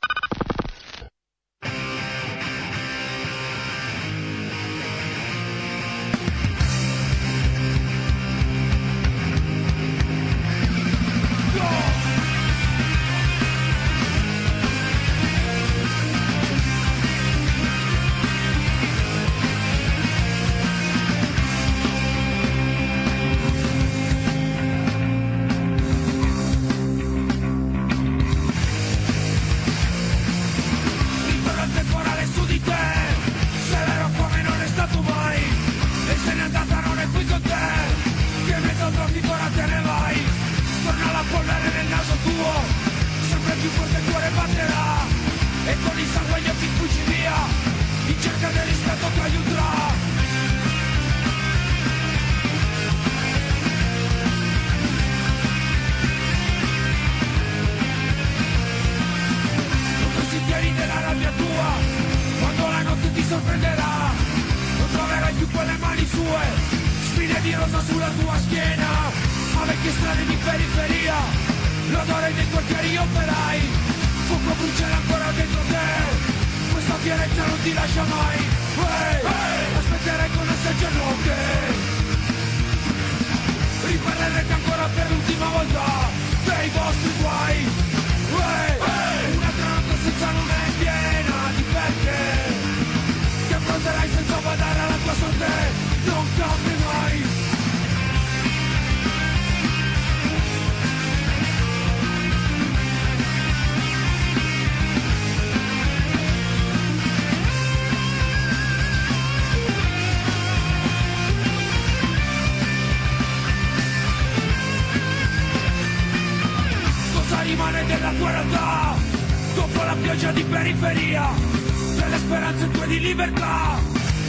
[123.15, 123.79] Libertà.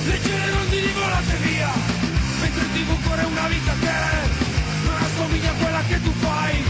[0.05, 1.71] Leggere rondini volate via
[2.39, 3.97] Mentre in tv corre una vita che
[4.85, 6.63] Non assomiglia a quella che tu fai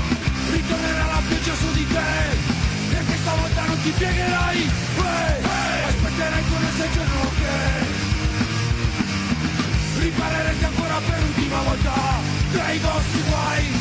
[0.52, 2.14] Ritornerà la pioggia su di te.
[2.90, 7.54] Perché stavolta non ti piegherai hey, hey, Aspetterai con le segge rotte
[10.00, 11.94] Riparerete ancora per l'ultima volta
[12.52, 13.75] Dei vostri guai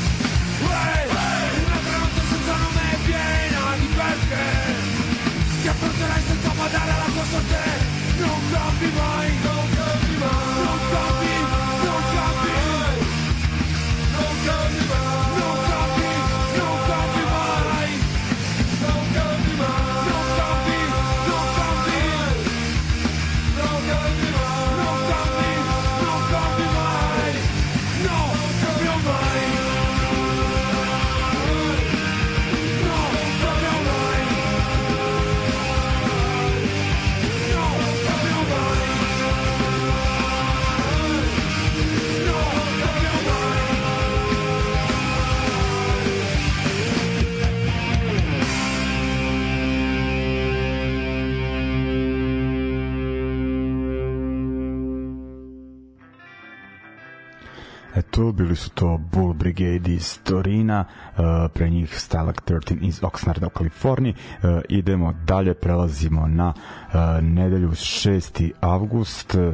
[58.14, 63.46] Eto, bili su to Bull Brigade iz Torina, uh, pre njih Stalag 13 iz Oxnarda
[63.46, 64.14] u Kaliforniji.
[64.14, 68.50] Uh, idemo dalje, prelazimo na uh, nedelju 6.
[68.60, 69.52] avgust, uh,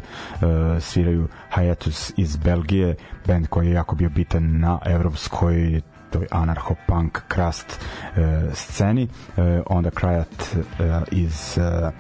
[0.80, 2.94] sviraju Hiatus iz Belgije,
[3.26, 5.80] band koji je jako bio bitan na evropskoj
[6.10, 7.80] toj anarcho-punk krast
[8.16, 11.90] e, sceni e, onda Krajat e, iz e, e,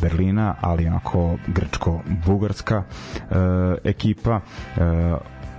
[0.00, 4.40] Berlina ali onako grčko-bugarska e, ekipa
[4.76, 4.80] e,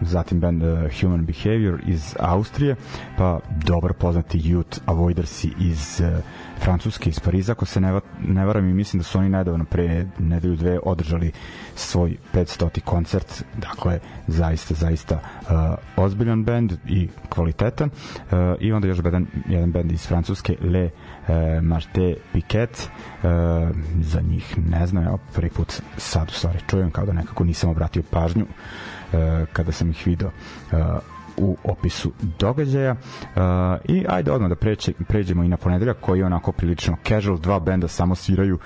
[0.02, 0.70] zatim band uh,
[1.02, 2.76] Human Behavior iz Austrije,
[3.18, 6.24] pa dobar poznati Youth Avoidersi iz uh,
[6.60, 10.06] Francuske, iz Pariza, ako se ne, ne varam i mislim da su oni nedavno pre
[10.20, 11.32] nedelju dve održali
[11.76, 12.80] svoj 500.
[12.80, 17.89] koncert, dakle zaista, zaista uh, ozbiljan band i kvalitetan.
[17.89, 22.88] Uh, i onda još jedan, jedan band iz Francuske Le uh, Marte Piquet.
[23.24, 23.30] Uh,
[24.01, 27.70] za njih ne znam, evo prvi put sad u stvari čujem kao da nekako nisam
[27.70, 29.20] obratio pažnju uh,
[29.53, 30.30] kada sam ih video.
[30.72, 32.95] Uh, u opisu događaja.
[33.88, 37.59] I ajde odmah da preće, pređemo i na ponedeljak koji je onako prilično casual, dva
[37.59, 38.59] benda samo sviraju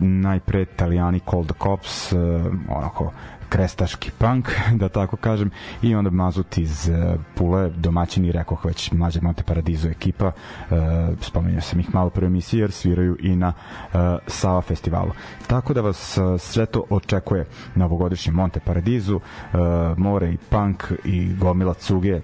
[0.00, 2.20] najpre Italijani the Cops uh,
[2.68, 3.12] onako
[3.50, 4.48] krestaški punk,
[4.80, 5.50] da tako kažem,
[5.82, 10.76] i onda Mazut iz uh, Pule, domaćini, rekao već Mlađe Monte Paradiso ekipa, uh,
[11.20, 15.10] spomenuo sam ih malo pre emisiji, jer sviraju i na uh, Sava festivalu.
[15.46, 19.60] Tako da vas sve to očekuje na ovogodišnjem Monte Paradisu, uh,
[19.96, 22.20] more i punk i gomila cuge,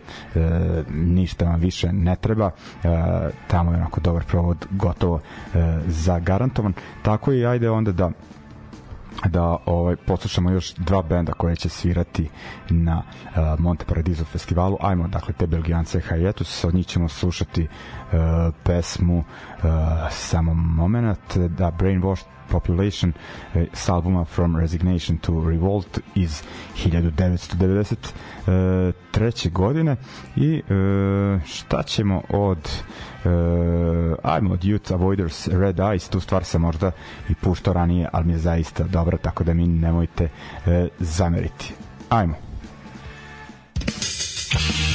[0.91, 2.51] ništa vam više ne treba,
[3.47, 5.21] tamo je onako dobar provod gotovo
[5.87, 6.73] zagarantovan,
[7.03, 8.11] tako i ajde onda da
[9.25, 12.29] da ovaj poslušamo još dva benda koje će svirati
[12.71, 14.77] na uh, Monte Paradiso festivalu.
[14.81, 18.19] Ajmo, dakle, te Belgijance Hiatus, od njih ćemo slušati uh,
[18.65, 19.25] pesmu uh,
[20.11, 23.13] samo moment, da Brainwashed Population
[23.55, 26.43] uh, s albuma From Resignation to Revolt iz
[26.87, 29.53] 1993.
[29.53, 29.97] godine
[30.37, 30.67] i uh,
[31.47, 32.69] šta ćemo od uh,
[34.23, 36.91] ajmo od Youth Avoiders Red Eyes, tu stvar sam možda
[37.29, 40.31] i puštao ranije, ali mi je zaista dobra, tako da mi nemojte uh,
[40.99, 41.75] zameriti.
[42.09, 42.35] Ajmo.
[44.57, 44.86] Standing by,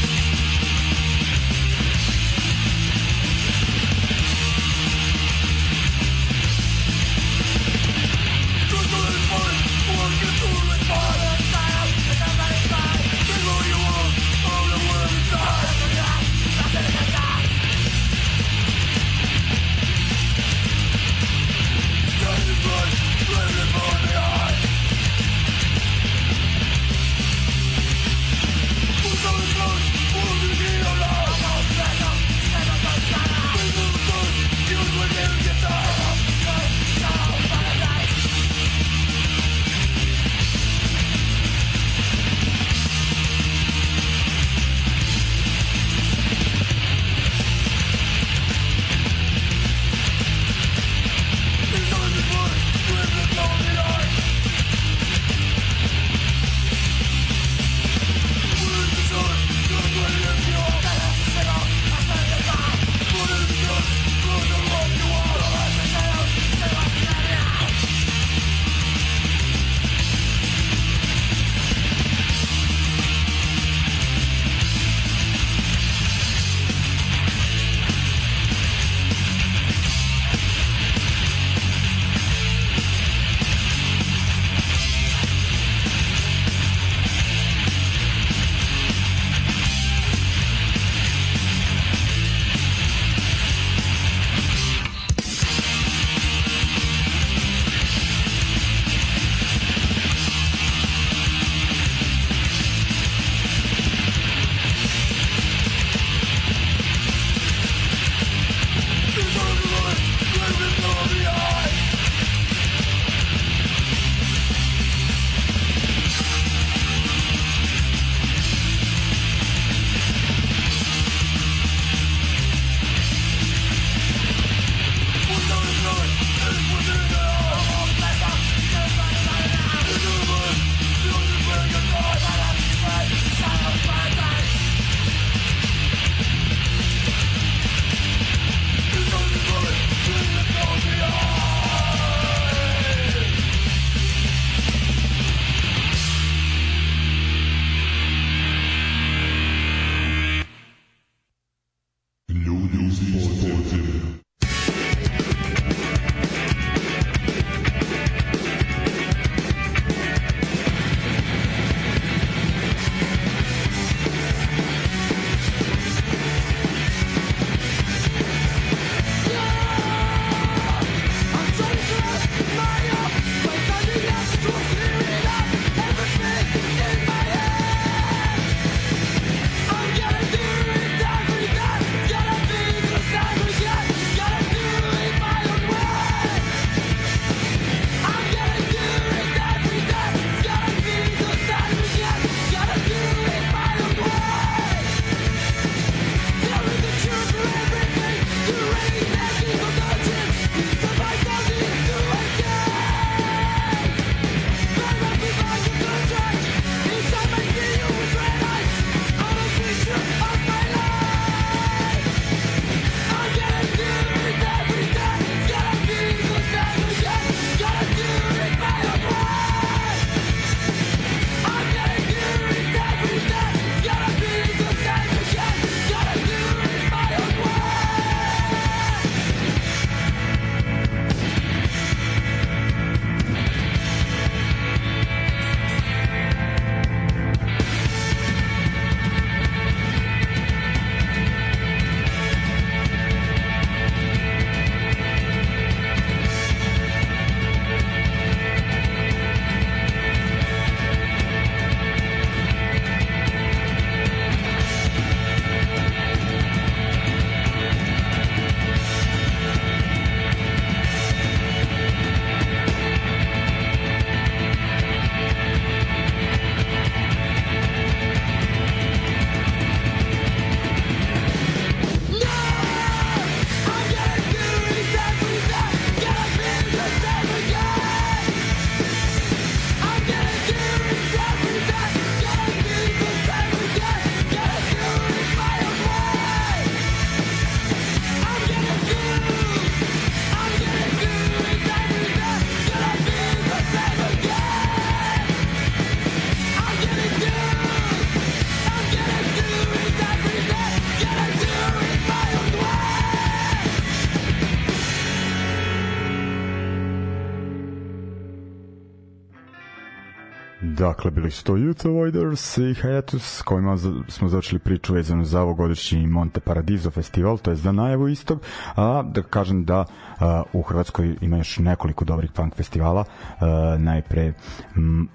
[310.91, 313.77] dakle, bili su to Youth Avoiders i Hiatus, s kojima
[314.07, 318.41] smo začeli priču vezanu za ovogodišnji Monte Paradiso festival, to je za najavu istog,
[318.75, 319.85] a da kažem da
[320.19, 323.03] a, u Hrvatskoj ima još nekoliko dobrih punk festivala,
[323.39, 324.33] a, najpre
[324.75, 325.07] m,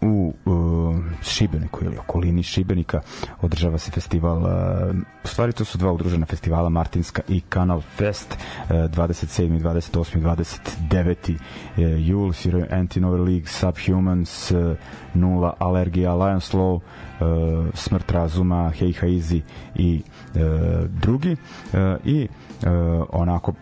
[0.00, 3.00] u uh, Šibeniku ili okolini Šibenika
[3.42, 8.70] održava se festival uh, stvari to su dva udružena festivala Martinska i Kanal Fest uh,
[8.70, 9.60] 27.
[9.60, 10.36] 28.
[10.90, 11.32] 29.
[11.32, 14.76] Uh, jul sviraju Anti-Nover League Subhumans uh,
[15.14, 16.80] Nula Alergija Lions Law uh,
[17.74, 19.42] Smrt razuma Hey Haizi
[19.74, 20.02] i
[20.34, 20.40] uh,
[20.90, 22.28] drugi uh, i
[22.62, 22.70] uh,
[23.10, 23.52] onako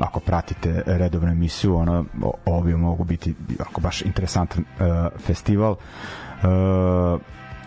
[0.00, 2.04] ako pratite redovnu emisiju, ono,
[2.46, 4.86] ovi mogu biti ako baš interesantan uh,
[5.18, 5.72] festival.
[5.72, 7.20] Uh,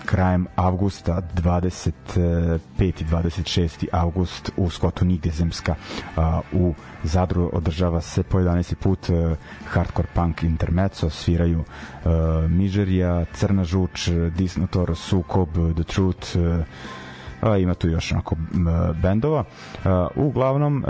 [0.05, 2.59] krajem avgusta 25.
[2.79, 3.85] i 26.
[3.91, 5.75] avgust u Skotu Nigdezemska
[6.53, 6.73] u
[7.03, 8.75] Zadru održava se po 11.
[8.75, 11.63] put uh, Hardcore Punk Intermezzo sviraju
[12.49, 16.37] Mižerija, Crna žuč, Disnotor, Sukob, The Truth
[17.59, 18.35] ima tu još onako
[19.01, 19.43] bendova.
[20.15, 20.85] Uglavnom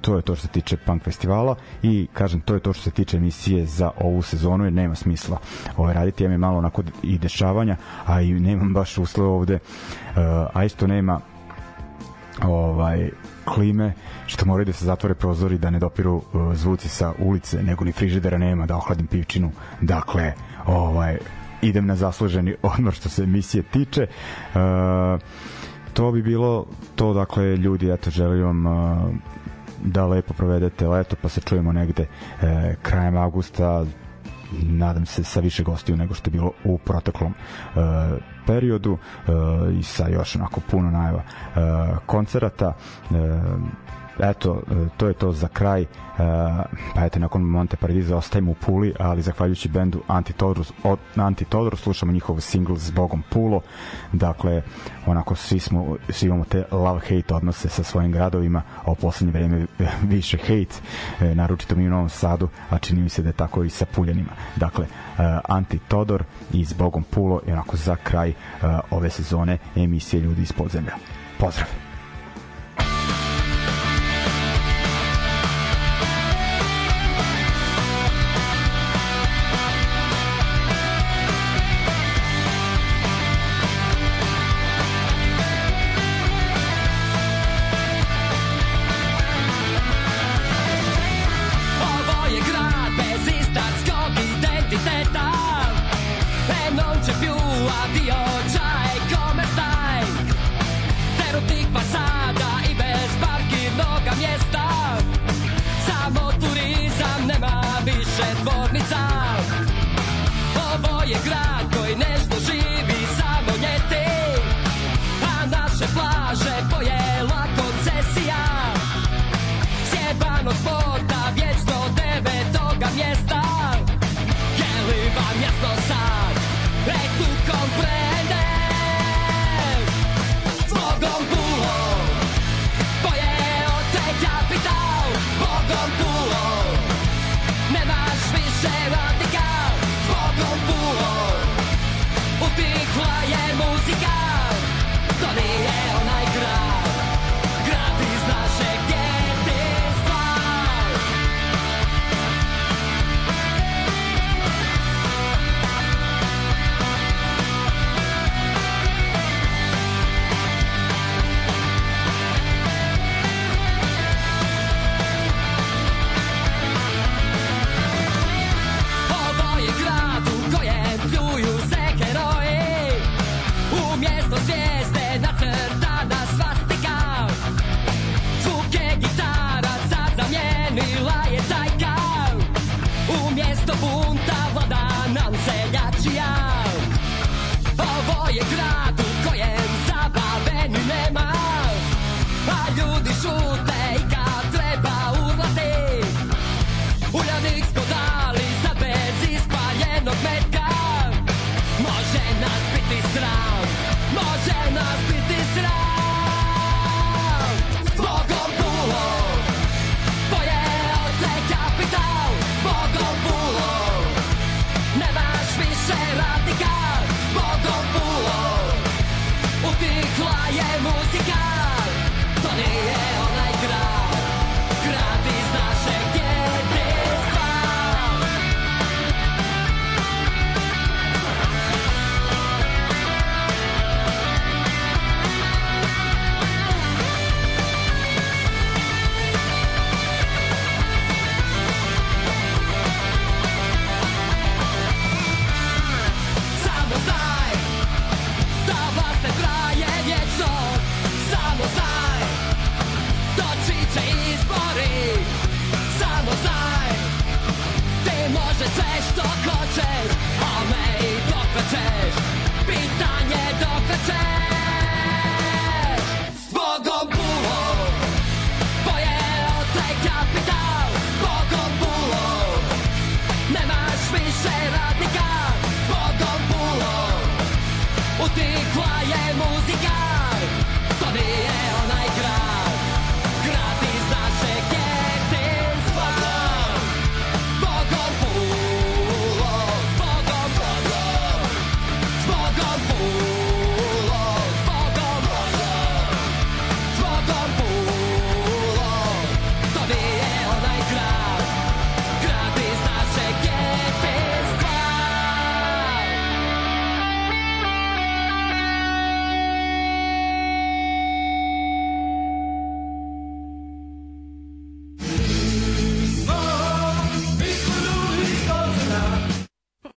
[0.00, 2.90] to je to što se tiče punk festivala i kažem to je to što se
[2.90, 5.38] tiče emisije za ovu sezonu jer nema smisla
[5.76, 6.24] ovaj raditi.
[6.24, 7.76] Ja mi malo onako i dešavanja
[8.06, 10.20] a i nemam baš uslove ovde uh,
[10.54, 11.20] a isto nema
[12.42, 13.10] ovaj
[13.44, 13.92] klime
[14.26, 17.92] što moraju da se zatvore prozori da ne dopiru uh, zvuci sa ulice nego ni
[17.92, 19.50] frižidera nema da ohladim pivčinu.
[19.80, 20.32] Dakle
[20.66, 21.18] ovaj
[21.62, 24.06] idem na zasluženi odmor što se emisije tiče.
[24.54, 25.20] Uh,
[25.92, 26.66] to bi bilo
[26.96, 29.14] to dakle ljudi eto želim vam uh,
[29.80, 32.06] da lepo provedete leto pa se čujemo negde
[32.42, 33.84] e, krajem avgusta
[34.62, 37.80] nadam se sa više gostiju nego što je bilo u proteklom e,
[38.46, 39.32] periodu e,
[39.72, 41.60] i sa još onako puno najava e,
[42.06, 43.14] koncerata e,
[44.22, 45.82] eto, e, to je to za kraj.
[45.82, 45.86] E,
[46.94, 52.12] pa eto, nakon Monte Paradiza ostajemo u Puli, ali zahvaljujući bendu Antitodor, od, Antitodor slušamo
[52.12, 53.60] njihov single s Bogom Pulo.
[54.12, 54.62] Dakle,
[55.06, 59.66] onako svi smo svi imamo te love-hate odnose sa svojim gradovima, a u poslednje vreme
[60.14, 60.80] više hate,
[61.20, 63.86] e, naročito mi u Novom Sadu, a čini mi se da je tako i sa
[63.86, 64.30] Puljanima.
[64.56, 64.86] Dakle,
[65.48, 68.32] Antitodor i s Bogom Pulo i onako za kraj
[68.90, 70.92] ove sezone emisije Ljudi iz podzemlja.
[71.38, 71.89] Pozdrav!